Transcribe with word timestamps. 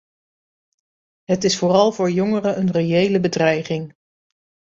Het 1.23 1.43
is 1.43 1.57
vooral 1.57 1.91
voor 1.91 2.11
jongeren 2.11 2.57
een 2.57 2.71
reële 2.71 3.19
bedreiging. 3.19 3.95